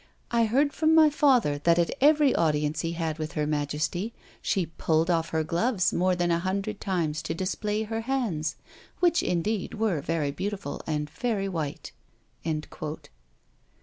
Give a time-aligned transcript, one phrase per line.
[0.31, 4.65] I heard from my father, that at every audience he had with her majesty, she
[4.65, 8.55] pulled off her gloves more than a hundred times to display her hands,
[8.99, 11.91] which indeed were very beautiful and very white."